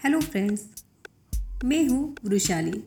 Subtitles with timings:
[0.00, 0.62] Hello friends
[1.64, 2.82] मैं हूँ वृशाली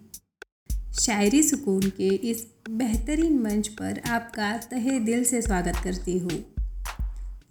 [1.00, 6.30] शायरी सुकून के इस बेहतरीन मंच पर आपका तहे दिल से स्वागत करती हूँ।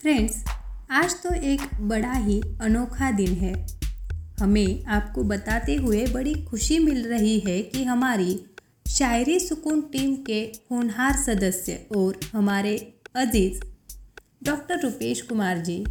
[0.00, 0.44] फ्रेंड्स
[0.90, 3.52] आज तो एक बड़ा ही अनोखा दिन है।
[4.40, 8.40] हमें आपको बताते हुए बड़ी खुशी मिल रही है कि हमारी
[8.86, 10.40] शायरी सुकून टीम के
[10.70, 12.76] होनहार सदस्य और हमारे
[13.16, 13.60] अज़ीज़,
[14.44, 15.84] डॉक्टर रुपेश कुमार जी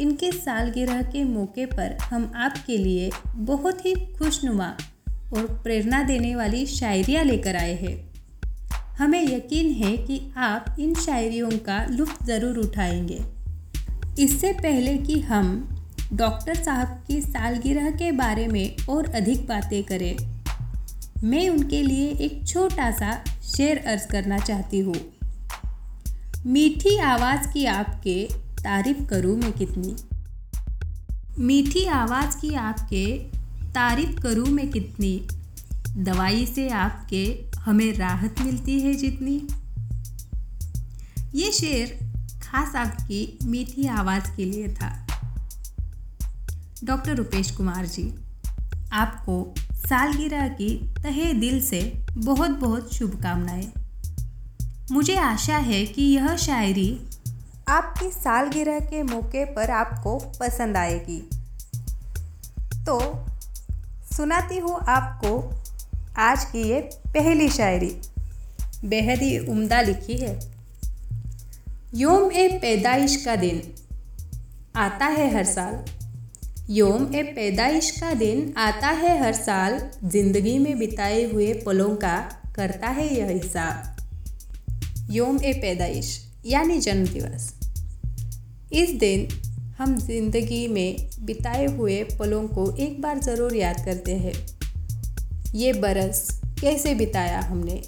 [0.00, 4.68] इनके सालगिरह के मौके पर हम आपके लिए बहुत ही खुशनुमा
[5.32, 7.98] और प्रेरणा देने वाली शायरियाँ लेकर आए हैं।
[8.98, 13.20] हमें यकीन है कि आप इन शायरियों का लुत्फ ज़रूर उठाएँगे।
[14.18, 15.52] इससे पहले कि हम
[16.12, 20.16] डॉक्टर साहब की सालगिरह के बारे में और अधिक बातें करें,
[21.22, 23.12] मैं उनके लिए एक छोटा सा
[23.46, 24.94] शेर अर्ज़ करना चाहती हूँ।
[26.46, 28.22] मीठी आवाज़ की आपके
[28.64, 29.96] तारीफ़ करूँ मैं कितनी?
[31.38, 33.18] मीठी आवाज़ की आपके,
[33.74, 35.28] तारीफ़ करूँ मैं कितनी?
[35.96, 39.46] दवाई से आपके, हमें राहत मिलती है जितनी।
[41.34, 42.10] ये शेर
[42.42, 45.06] खास आपकी मीठी आवाज़ के लिए था।
[46.84, 48.14] डॉक्टर रुपेश कुमार जी,
[48.92, 53.72] आपको सालगिरह की तहे दिल से बहुत बहुत शुभकामनाएँ।
[54.92, 57.00] मुझे आशा है कि यह शायरी
[57.70, 61.18] आपकी सालगिरह के मौके पर आपको पसंद आएगी।
[62.86, 62.98] तो
[64.16, 65.32] सुनाती हूँ आपको
[66.18, 67.90] आज की ये पहली शायरी।
[68.84, 70.38] बेहद ही उम्दा लिखी है।
[71.94, 73.62] योम ए पैदाइश का दिन।
[74.76, 75.84] आता है हर साल।
[76.70, 82.18] योम ए पैदाइश का दिन आता है हर साल। ज़िंदगी में बिताए हुए पलों का
[82.56, 83.96] करता है यह हिसाब।
[85.10, 86.12] योम ए पैदाइश,
[86.46, 87.59] यानी जन्म दिवस
[88.72, 89.26] इस दिन
[89.78, 94.32] हम ज़िंदगी में बिताए हुए पलों को एक बार ज़रूर याद करते हैं।
[95.54, 96.28] ये बरस
[96.60, 97.80] कैसे बिताया हमने?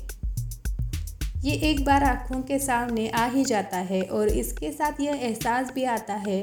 [1.44, 5.72] ये एक बार आँखों के सामने आ ही जाता है और इसके साथ यह एहसास
[5.74, 6.40] भी आता है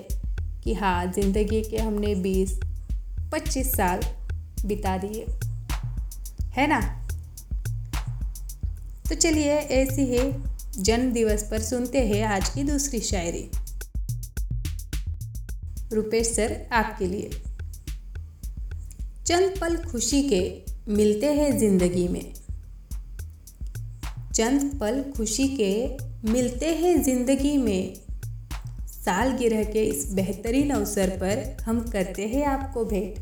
[0.63, 2.59] कि हाँ ज़िंदगी के हमने 20
[3.33, 3.99] 25 साल
[4.65, 5.25] बिता दिए।
[6.57, 6.79] है ना?
[9.09, 10.31] तो चलिए ऐसी ही
[10.83, 13.49] जन्म दिवस पर सुनते हैं आज की दूसरी शायरी।
[15.93, 17.29] रुपेश सर आपके लिए।
[19.27, 20.41] चंद पल खुशी के
[20.93, 22.33] मिलते हैं ज़िंदगी में।
[24.35, 25.71] चंद पल खुशी के
[26.31, 27.93] मिलते हैं ज़िंदगी में।
[28.85, 33.19] साल गिरह के इस बेहतरीन अवसर पर हम करते हैं आपको भेंट।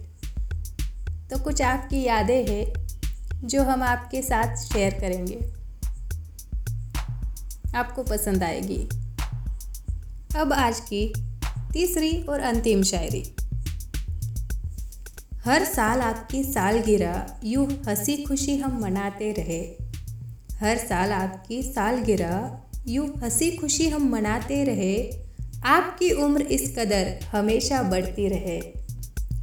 [1.30, 5.40] तो कुछ आपकी यादें हैं जो हम आपके साथ शेयर करेंगे।
[7.76, 8.88] आपको पसंद आएगी।
[10.38, 11.06] अब आज की
[11.74, 13.36] तीसरी और अंतिम शायरी।
[15.46, 19.88] हर साल आपकी सालगिरह, यूँ हँसी खुशी हम मनाते रहे।
[20.60, 22.58] हर साल आपकी सालगिरह,
[22.88, 25.28] यूँ हँसी खुशी हम मनाते रहे।
[25.66, 28.62] आपकी उम्र इस कदर हमेशा बढ़ती रहे।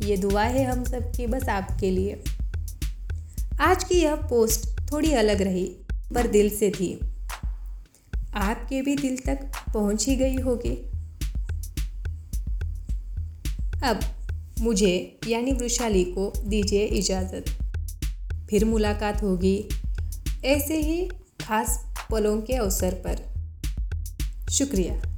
[0.09, 2.25] ये दुआ है हम सब की बस आपके लिए।
[3.61, 5.65] आज की यह पोस्ट थोड़ी अलग रही,
[6.15, 7.01] पर दिल से थी।
[8.35, 10.91] आपके भी दिल तक पहुँच ही गई होगी।
[13.85, 14.01] अब
[14.61, 17.45] मुझे यानी वृशाली को दीजिए इजाज़त।
[18.51, 19.69] फिर मुलाकात होगी,
[20.45, 21.09] ऐसे ही
[21.41, 23.17] खास पलों के अवसर पर।
[24.51, 25.14] शुक्रिया।